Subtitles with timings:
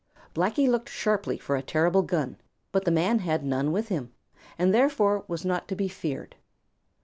[0.33, 2.37] Blacky looked sharply for a terrible gun.
[2.71, 4.11] But the man had none with him
[4.57, 6.35] and therefore was not to be feared.